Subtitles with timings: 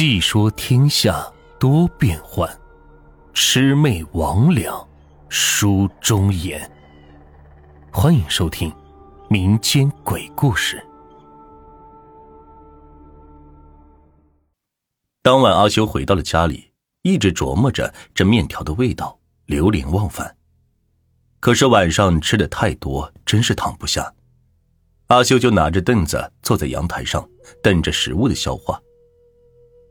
[0.00, 1.26] 细说天下
[1.58, 2.48] 多变幻，
[3.34, 4.86] 魑魅魍魉
[5.28, 6.70] 书中言。
[7.90, 8.72] 欢迎收听
[9.28, 10.80] 民间鬼故事。
[15.20, 16.70] 当晚，阿修回到了家里，
[17.02, 20.36] 一直琢磨着这面条的味道，流连忘返。
[21.40, 24.14] 可是晚上吃的太多，真是躺不下。
[25.08, 27.28] 阿修就拿着凳子坐在阳台上，
[27.60, 28.80] 等着食物的消化。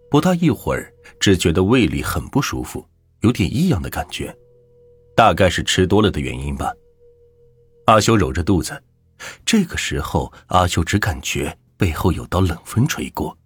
[0.10, 2.86] 不大一会儿，只觉得胃里很不舒服，
[3.22, 4.36] 有点异样的感觉，
[5.16, 6.72] 大概是吃多了的原因吧。
[7.86, 8.82] 阿修揉着肚子，
[9.46, 13.38] 这个时候，阿修只感觉背后有道冷风吹过。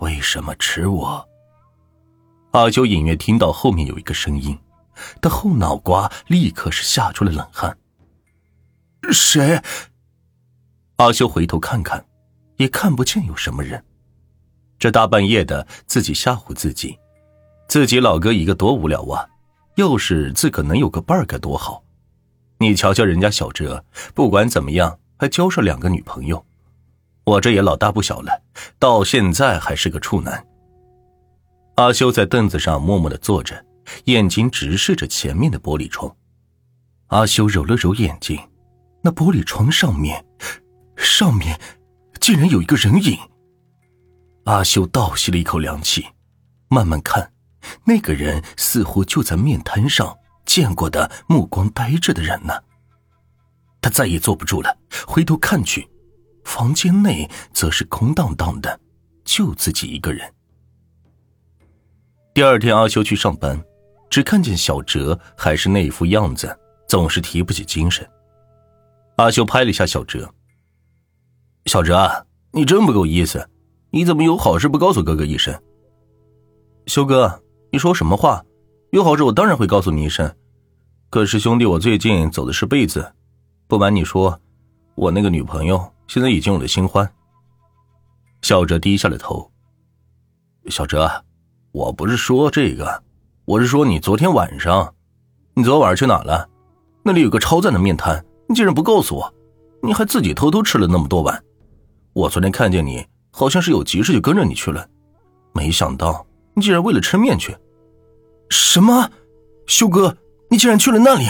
[0.00, 1.28] 为什么吃我？
[2.52, 4.58] 阿修隐约听到后面有一个声音，
[5.20, 7.76] 他后脑瓜立刻是吓出了冷汗。
[9.12, 9.60] 谁？
[10.96, 12.04] 阿修回头看看，
[12.58, 13.84] 也看不见有什么人。
[14.80, 16.98] 这大半夜的，自己吓唬自己，
[17.68, 19.28] 自己老哥一个多无聊啊！
[19.76, 21.84] 要是自个能有个伴儿该多好。
[22.58, 26.42] 你瞧瞧人家小哲，不管怎么样还交上两个女朋友，
[27.24, 28.42] 我这也老大不小了，
[28.78, 30.46] 到现在还是个处男。
[31.74, 33.62] 阿修在凳子上默默的坐着，
[34.04, 36.10] 眼睛直视着前面的玻璃窗。
[37.08, 38.40] 阿修揉了揉眼睛，
[39.02, 40.24] 那玻璃窗上面。
[40.96, 41.60] 上面
[42.18, 43.18] 竟然有一个人影。
[44.50, 46.04] 阿修倒吸了一口凉气，
[46.70, 47.32] 慢慢看，
[47.84, 52.52] 那个人似乎就在面摊上见过的，目光呆滞的人呢。
[53.80, 55.88] 他再也坐不住了，回头看去，
[56.42, 58.80] 房间内则是空荡荡的，
[59.24, 60.28] 就自己一个人。
[62.34, 63.62] 第二天，阿修去上班，
[64.10, 68.04] 只看见小哲还是那副样子，总是提不起精神。
[69.14, 70.28] 阿修拍了一下小哲。
[71.66, 73.48] 小哲，你真不够意思！
[73.92, 75.60] 你怎么有好事不告诉哥哥一声？
[76.86, 78.44] 修哥，你说什么话？
[78.90, 80.32] 有好事我当然会告诉你一声。
[81.10, 83.12] 可是兄弟，我最近走的是背子，
[83.66, 84.40] 不瞒你说，
[84.94, 87.08] 我那个女朋友现在已经有了新欢。
[88.42, 89.50] 小哲低下了头。
[90.66, 91.10] 小哲，
[91.72, 93.02] 我不是说这个，
[93.44, 94.94] 我是说你昨天晚上，
[95.54, 96.48] 你昨晚上去哪了？
[97.02, 99.34] 那里有个超赞的面摊，你竟然不告诉我，
[99.82, 101.42] 你还自己偷偷吃了那么多碗。
[102.12, 104.88] 我昨天看见你，好像是有急事就跟着你去了，
[105.52, 107.56] 没想到你竟然为了吃面去。
[108.50, 109.10] 什么？
[109.66, 110.16] 修哥，
[110.48, 111.24] 你竟然去了那里？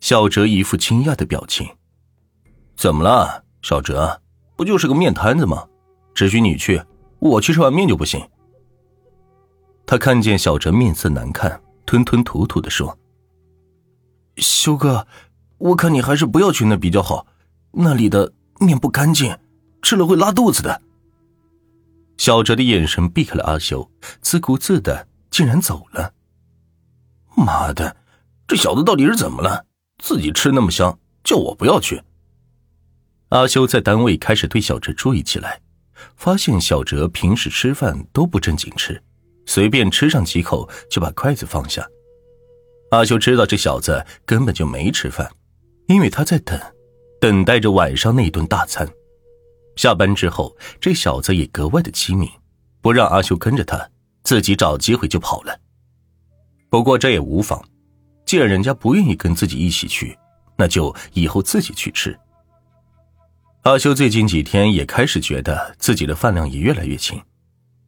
[0.00, 1.68] 小哲一副惊讶的表情。
[2.76, 4.20] 怎么了，小哲？
[4.56, 5.66] 不就是个面摊子吗？
[6.14, 6.82] 只许你去，
[7.20, 8.20] 我去吃碗面就不行。
[9.86, 12.98] 他看见小哲面色难看，吞吞吐吐的说
[14.36, 15.06] ：“修哥，
[15.58, 17.26] 我看你还是不要去那比较好，
[17.72, 19.36] 那里的面不干净。”
[19.82, 20.80] 吃了会拉肚子的。
[22.16, 26.14] 小哲的眼神避开了阿修，自顾自的竟然走了。
[27.36, 27.96] 妈的，
[28.46, 29.66] 这小子到底是怎么了？
[29.98, 32.02] 自己吃那么香，叫我不要去。
[33.30, 35.60] 阿修在单位开始对小哲注意起来，
[36.16, 39.02] 发现小哲平时吃饭都不正经吃，
[39.46, 41.86] 随便吃上几口就把筷子放下。
[42.90, 45.30] 阿修知道这小子根本就没吃饭，
[45.86, 46.60] 因为他在等，
[47.20, 48.86] 等待着晚上那顿大餐。
[49.76, 52.28] 下班之后，这小子也格外的机敏，
[52.80, 53.88] 不让阿修跟着他，
[54.22, 55.58] 自己找机会就跑了。
[56.68, 57.62] 不过这也无妨，
[58.24, 60.16] 既然人家不愿意跟自己一起去，
[60.56, 62.18] 那就以后自己去吃。
[63.62, 67.22] 阿修最近几天也开始觉得自己的饭量也越来越轻，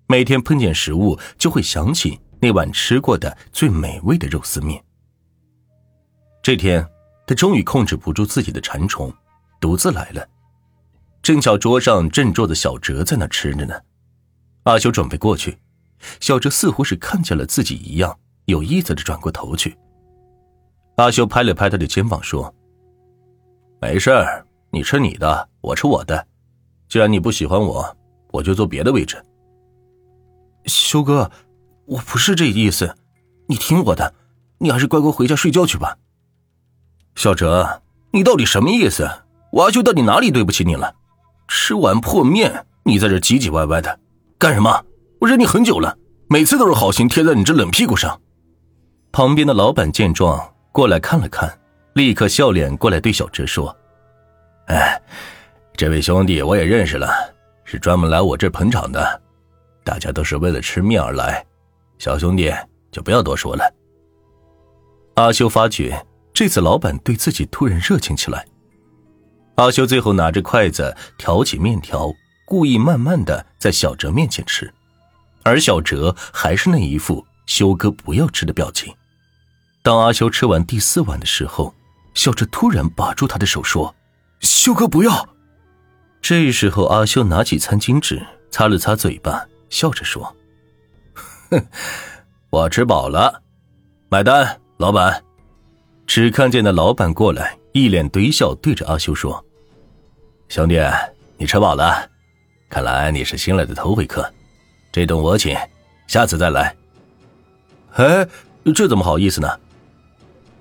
[0.07, 4.83] 每天碰见食物就会想起那晚吃过的最美味的肉丝面。
[6.43, 6.87] 这天，
[7.27, 9.13] 他终于控制不住自己的馋虫，
[9.61, 10.27] 独自来了。
[11.25, 13.75] 正巧桌上正坐着小哲在那吃着呢，
[14.65, 15.57] 阿修准备过去，
[16.21, 18.15] 小哲似乎是看见了自己一样，
[18.45, 19.75] 有意思的转过头去。
[20.97, 22.55] 阿修拍了拍他的肩膀说
[23.81, 26.27] ：“没事儿，你吃你的，我吃我的。
[26.91, 27.97] 既然你不喜欢我，
[28.31, 29.17] 我就坐别的位置。”
[30.67, 31.31] 修哥，
[31.87, 32.95] 我不是这意思，
[33.47, 34.13] 你听我的，
[34.59, 35.97] 你还是乖乖回家睡觉去吧。
[37.15, 37.81] 小哲，
[38.11, 39.09] 你到底什么意思？
[39.53, 40.95] 我阿修到底哪里对不起你了？
[41.49, 44.01] 吃碗破面，你在这唧唧歪歪的
[44.39, 44.85] 干什么？
[45.21, 45.97] 我忍你很久了，
[46.29, 48.21] 每次都是好心贴在你这冷屁股上。
[49.13, 51.59] 旁边的老板见状过来看了看，
[51.95, 53.75] 立刻笑脸过来对小哲说
[54.67, 55.01] ：“哎，
[55.77, 57.09] 这位兄弟我也认识了，
[57.65, 59.23] 是专门来我这捧场的，
[59.85, 61.47] 大家都是为了吃面而来，
[61.99, 62.53] 小兄弟
[62.91, 63.73] 就不要多说了。”
[65.15, 68.45] 阿修发觉这次老板对自己突然热情起来。
[69.57, 72.13] 阿修最后拿着筷子挑起面条，
[72.45, 74.73] 故意慢慢的在小哲面前吃，
[75.45, 78.93] 而小哲还是那一副修哥不要吃的表情。
[79.83, 81.75] 当阿修吃完第四碗的时候，
[82.15, 83.95] 小哲突然把住他的手说
[84.41, 85.29] ：“修哥不要。”
[86.21, 90.35] 这时候阿修拿起餐巾纸擦了擦嘴巴，笑着说
[91.51, 91.67] ：“哼，
[92.51, 93.43] 我吃饱了，
[94.09, 95.23] 买单，老板。”
[96.07, 99.45] 只看见那老板过来，一脸堆笑，对着阿修说
[100.49, 100.81] ：“兄弟，
[101.37, 102.09] 你吃饱了？
[102.69, 104.33] 看来你是新来的头回客，
[104.93, 105.57] 这顿我请，
[106.07, 106.73] 下次再来。”
[107.95, 108.29] 哎，
[108.73, 109.59] 这怎么好意思呢？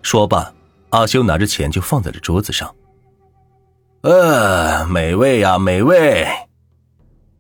[0.02, 0.52] 说罢，
[0.90, 2.74] 阿修拿着钱就放在了桌子上。
[4.02, 6.28] 呃，美味呀，美味！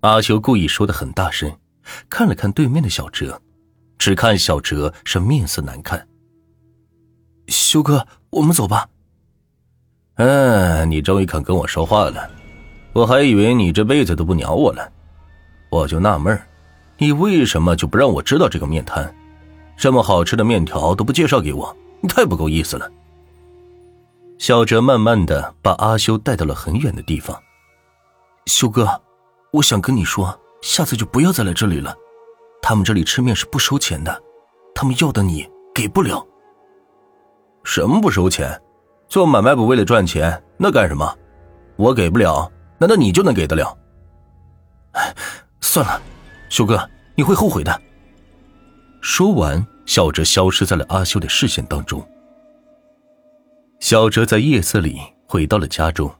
[0.01, 1.51] 阿修故意说的很大声，
[2.07, 3.41] 看了看对面的小哲，
[3.97, 6.07] 只看小哲是面色难看。
[7.47, 8.87] 修哥，我们走吧。
[10.15, 12.29] 嗯，你终于肯跟我说话了，
[12.93, 14.87] 我还以为你这辈子都不鸟我了。
[15.69, 16.39] 我就纳闷
[16.97, 19.13] 你为什么就不让我知道这个面摊？
[19.75, 21.75] 这么好吃的面条都不介绍给我？
[21.99, 22.89] 你太不够意思了。
[24.37, 27.35] 小哲慢慢的把阿修带到了很远的地方。
[28.45, 28.87] 修哥，
[29.51, 31.95] 我想跟你说，下次就不要再来这里了。
[32.61, 34.21] 他们这里吃面是不收钱的，
[34.75, 36.23] 他们要的你给不了。
[37.63, 38.61] 什么不收钱？
[39.13, 41.15] 做买卖不为了赚钱，那干什么？
[41.75, 43.77] 我给不了，难道你就能给得了？
[45.61, 46.01] 算了，
[46.49, 47.79] 修哥，你会后悔的。
[49.01, 49.63] 说完。
[49.85, 52.03] 小哲消失在了阿修的视线当中。
[53.79, 56.11] 小哲在夜色里回到了家中。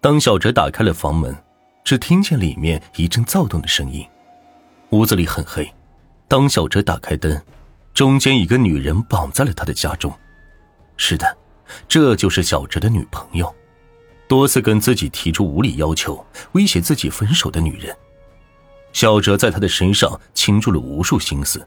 [0.00, 1.32] 当小哲打开了房门，
[1.84, 4.04] 只听见里面一阵躁动的声音。
[4.90, 5.72] 屋子里很黑。
[6.26, 7.40] 当小哲打开灯，
[7.94, 10.12] 中间一个女人绑在了他的家中。
[10.96, 11.36] 是的，
[11.88, 13.54] 这就是小哲的女朋友，
[14.28, 17.96] 多次跟自己提出无理要求、威胁自己分手的女人。
[18.92, 21.66] 小哲在他的身上倾注了无数心思。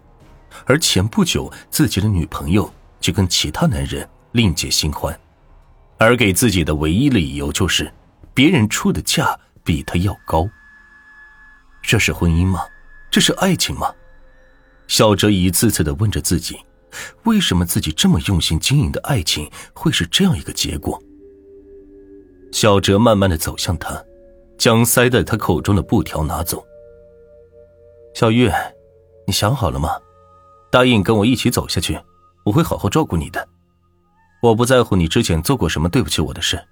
[0.66, 5.18] 而前不久，自己的女朋友就跟其他男人另结新欢，
[5.98, 7.92] 而给自己的唯一理由就是，
[8.34, 10.50] 别人出的价比他要高。
[11.82, 12.62] 这是婚姻吗？
[13.12, 13.94] 这是爱情吗？
[14.88, 16.60] 小哲一次次的问着自己，
[17.24, 21.02] 为什么自己这么用心经营的爱情会是这样一个结果？
[22.52, 24.04] 小哲慢慢的走向他，
[24.58, 26.66] 将塞在他口中的布条拿走。
[28.16, 28.50] 小玉，
[29.28, 29.90] 你想好了吗？
[30.72, 32.00] 答应跟我一起走下去，
[32.46, 33.48] 我会好好照顾你的。
[34.42, 36.66] 我不在乎你之前做过什么对不起我的事。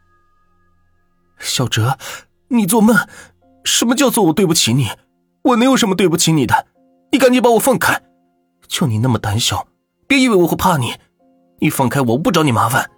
[1.40, 1.98] 小哲，
[2.48, 2.96] 你做梦！
[3.64, 4.88] 什么叫做我对不起你？
[5.44, 6.68] 我能有什么对不起你的？
[7.12, 8.02] 你赶紧把我放开！
[8.68, 9.68] 就你那么胆小，
[10.08, 10.94] 别以为我会怕你。
[11.60, 12.90] 你放开我，我不找你麻烦。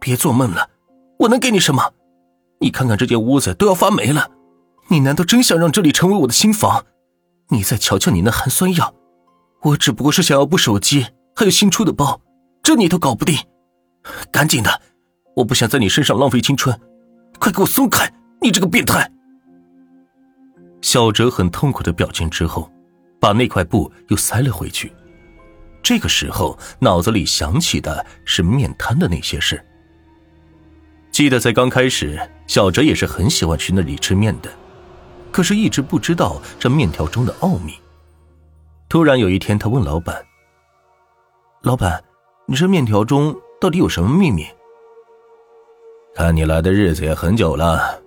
[0.00, 0.68] 别做梦了，
[1.20, 1.92] 我能给你什么？
[2.60, 4.30] 你看看这间屋子都要发霉了，
[4.88, 6.84] 你难道真想让这里成为我的新房？
[7.48, 8.94] 你再瞧瞧你那寒酸样！
[9.62, 11.06] 我只不过是想要部手机，
[11.36, 12.20] 还有新出的包，
[12.62, 13.36] 这你都搞不定，
[14.32, 14.80] 赶紧的！
[15.36, 16.78] 我不想在你身上浪费青春，
[17.38, 18.12] 快给我松开！
[18.40, 19.10] 你这个变态！
[20.80, 22.70] 小哲很痛苦的表情之后，
[23.20, 24.92] 把那块布又塞了回去。
[25.82, 29.62] 这个时候，脑子里想起的是面摊的那些事。
[31.10, 34.50] 记得在刚开始，小哲也是很喜欢去那里吃面的，
[35.30, 37.74] 可是一直不知道这面条中的奥秘。
[38.88, 40.24] 突然有一天，他问老板
[41.62, 42.02] ：“老板，
[42.46, 44.46] 你这面条中到底有什么秘密？”
[46.14, 48.00] 看你来的日子也很久了，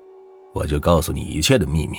[0.54, 1.98] 我就告诉你一切的秘密。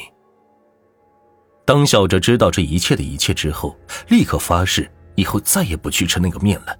[1.65, 3.77] 当小哲知道这一切的一切之后，
[4.09, 6.77] 立刻发誓以后再也不去吃那个面了。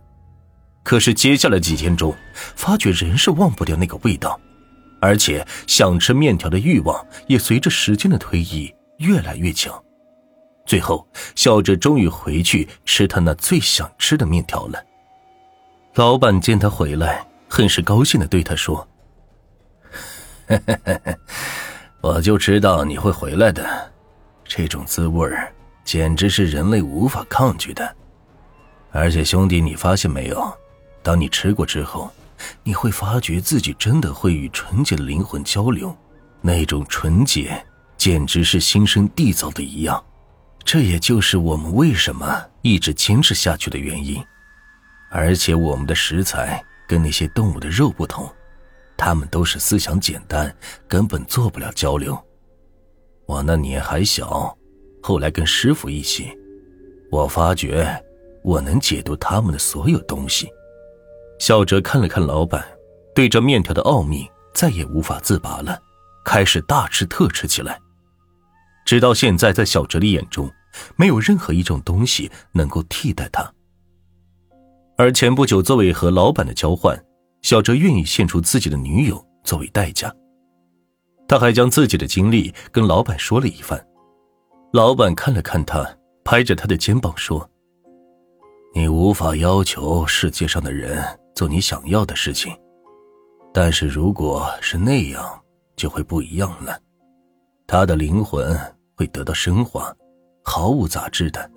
[0.85, 2.15] 可是接下来几天中，
[2.55, 4.39] 发觉仍是忘不掉那个味道，
[5.01, 9.83] 而且想吃面条的欲望也随着时间的推移越来越强。
[10.65, 14.81] 最后，小哲终于回去吃他那最想吃的面条了。
[15.95, 18.87] 老板见他回来，很是高兴的对他说
[22.03, 23.93] ：“我就知道你会回来的，
[24.45, 25.29] 这种滋味
[25.85, 27.97] 简直是人类无法抗拒的。
[28.97, 30.51] 而且，兄弟，你发现没有？
[31.03, 32.11] 当你吃过之后，
[32.63, 35.95] 你会发觉自己真的会与纯洁的灵魂交流，
[36.41, 37.63] 那种纯洁
[37.99, 40.03] 简直是新生缔造的一样。”
[40.65, 44.21] 这也就是我们为什么一直坚持下去的原因，
[45.11, 48.29] 而且我们的食材跟那些动物的肉不同，
[48.97, 50.53] 它们都是思想简单，
[50.89, 52.19] 根本做不了交流。
[53.27, 54.57] 我那年还小，
[55.03, 56.37] 后来跟师傅一起，
[57.13, 58.05] 我发觉
[58.47, 60.49] 我能解读他们的所有东西。
[61.41, 62.65] 小哲看了看老板，
[63.13, 64.25] 对这面条的奥秘
[64.55, 65.77] 再也无法自拔了，
[66.25, 67.77] 开始大吃特吃起来。
[68.85, 70.49] 直到现在，在小哲的眼中，
[70.95, 73.53] 没有任何一种东西能够替代他。
[74.97, 76.97] 而前不久，作为和老板的交换，
[77.43, 80.15] 小哲愿意献出自己的女友作为代价。
[81.27, 83.85] 他还将自己的经历跟老板说了一番。
[84.73, 85.85] 老板看了看他，
[86.25, 87.51] 拍着他的肩膀说
[88.77, 91.03] ：“你无法要求世界上的人
[91.35, 92.55] 做你想要的事情，
[93.51, 95.43] 但是如果是那样，
[95.77, 96.79] 就会不一样了。
[97.67, 98.55] 他的灵魂
[98.95, 99.91] 会得到升华，
[100.45, 101.51] 毫无杂质的。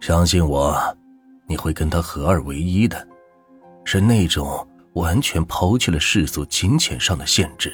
[0.00, 0.76] 相信我，
[1.46, 3.06] 你会跟他合二为一的，
[3.84, 7.72] 是那种完全抛弃了世俗金钱上的限制。”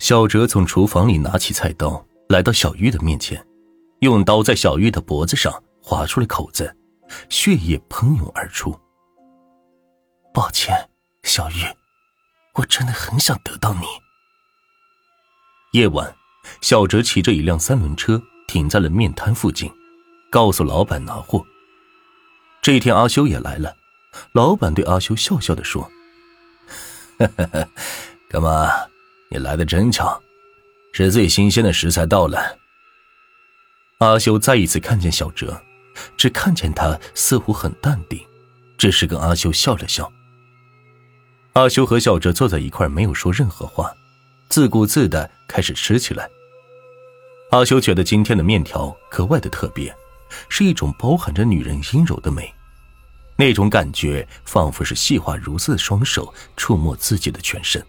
[0.00, 3.40] 小哲从厨房里拿起菜刀，来到小玉的面前，
[4.00, 6.76] 用刀在小玉的脖子上划出了口子，
[7.28, 8.78] 血液喷涌而出。
[10.32, 10.74] 抱歉，
[11.22, 11.62] 小玉，
[12.54, 13.86] 我真的很想得到你。
[15.72, 16.14] 夜晚，
[16.60, 19.70] 小哲骑着一辆三轮车停在了面摊附近，
[20.30, 21.44] 告诉老板拿货。
[22.62, 23.76] 这一天，阿修也来了，
[24.32, 25.90] 老板对阿修笑笑的说
[28.28, 28.68] ：“干嘛？”
[29.28, 30.22] 你来的真巧，
[30.92, 32.58] 是最新鲜的食材到了。
[33.98, 35.60] 阿修再一次看见小哲，
[36.16, 38.20] 只看见他似乎很淡定，
[38.76, 40.10] 只是跟阿修笑了笑。
[41.54, 43.90] 阿修和小哲坐在一块，没有说任何话，
[44.48, 46.28] 自顾自的开始吃起来。
[47.50, 49.94] 阿修觉得今天的面条格外的特别，
[50.48, 52.52] 是一种包含着女人阴柔的美，
[53.36, 57.82] 那种感觉仿佛是细滑如丝的双手触摸自己的全身。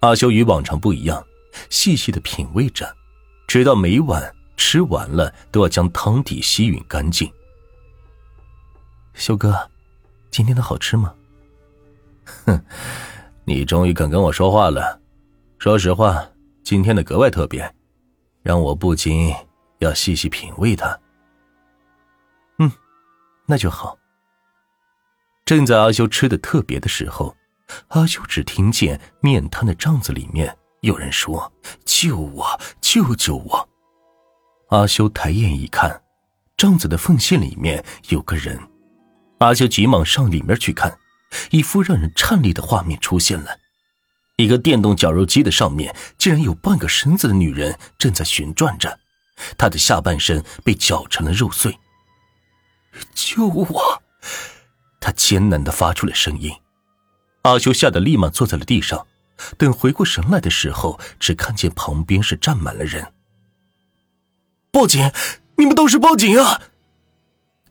[0.00, 1.24] 阿修与往常不一样，
[1.70, 2.94] 细细的品味着，
[3.46, 7.32] 直到每碗吃完了，都要将汤底吸吮干净。
[9.14, 9.58] 修哥，
[10.30, 11.14] 今天的好吃吗？
[12.44, 12.62] 哼，
[13.46, 15.00] 你终于肯跟我说话了。
[15.58, 16.22] 说实话，
[16.62, 17.74] 今天的格外特别，
[18.42, 19.34] 让我不禁
[19.78, 21.00] 要细细品味它。
[22.58, 22.70] 嗯，
[23.46, 23.98] 那就好。
[25.46, 27.34] 正在阿修吃的特别的时候。
[27.88, 31.50] 阿修只听见面摊的帐子里面有人说
[31.86, 33.66] ：“救我，救救我！”
[34.70, 36.00] 阿修抬眼一看，
[36.56, 38.56] 帐子的缝隙里面有个人。
[39.38, 40.96] 阿修急忙上里面去看，
[41.50, 43.58] 一幅让人颤栗的画面出现了：
[44.36, 49.00] 一个电动绞肉机的上面竟然有半个身子的女人正在旋转着，
[49.58, 51.76] 她的下半身被绞成了肉碎。
[53.12, 54.02] 救我！
[55.00, 56.52] 他艰难的发出了声音。
[57.42, 59.04] 阿修吓得立马坐在了地上，
[59.58, 63.12] 等回过神来的时候，只看见旁边是站满了人。
[64.70, 65.10] 报警！
[65.56, 66.62] 你们都是报警啊！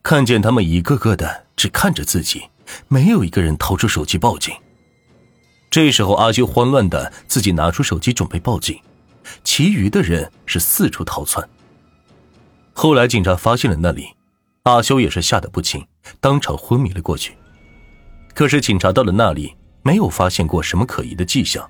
[0.03, 2.49] 看见他们一个个的只看着自己，
[2.87, 4.53] 没有一个人掏出手机报警。
[5.69, 8.79] 这时候，阿修慌乱的自己拿出手机准备报警，
[9.43, 11.47] 其余的人是四处逃窜。
[12.73, 14.15] 后来警察发现了那里，
[14.63, 15.85] 阿修也是吓得不轻，
[16.19, 17.33] 当场昏迷了过去。
[18.33, 19.55] 可是警察到了那里。
[19.81, 21.67] 没有发现过什么可疑的迹象，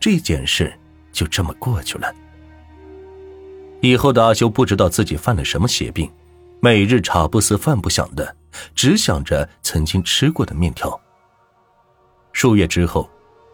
[0.00, 0.76] 这件事
[1.12, 2.12] 就这么过去了。
[3.84, 6.10] 以后的阿修不知道自己犯了什么邪病，
[6.58, 8.34] 每日茶不思饭不想的，
[8.74, 10.98] 只想着曾经吃过的面条。
[12.32, 13.06] 数月之后，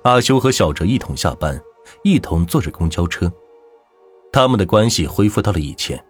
[0.05, 1.61] 阿修和小哲一同下班，
[2.05, 3.29] 一同坐着公交车，
[4.33, 6.01] 他们的关系恢复到了以前。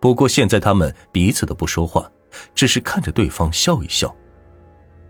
[0.00, 2.08] 不过现在他们彼此都不说话，
[2.54, 4.14] 只是看着对方笑一笑。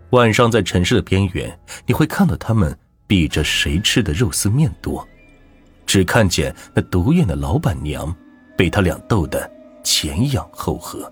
[0.09, 5.07] 晚上在城市的边缘，你会看到他们比着谁吃的肉丝面多，
[5.85, 8.13] 只看见那独眼的老板娘
[8.55, 9.49] 被他俩逗得
[9.83, 11.11] 前仰后合。